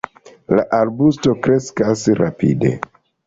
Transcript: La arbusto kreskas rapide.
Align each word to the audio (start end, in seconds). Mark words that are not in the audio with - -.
La 0.59 0.63
arbusto 0.77 1.35
kreskas 1.47 2.07
rapide. 2.23 2.73